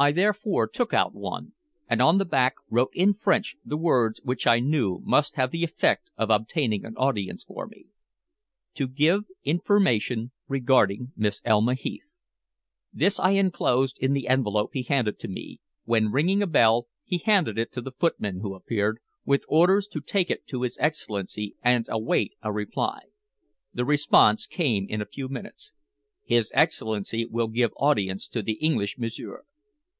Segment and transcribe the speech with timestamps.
[0.00, 1.54] I therefore took out one,
[1.88, 5.64] and on the back wrote in French the words which I knew must have the
[5.64, 7.86] effect of obtaining an audience for me:
[8.74, 12.20] "To give information regarding Miss Elma Heath."
[12.92, 17.18] This I enclosed in the envelope he handed to me, when, ringing a bell, he
[17.18, 21.56] handed it to the footman who appeared, with orders to take it to his Excellency
[21.60, 23.00] and await a reply.
[23.74, 25.72] The response came in a few minutes.
[26.22, 29.42] "His Excellency will give audience to the English m'sieur."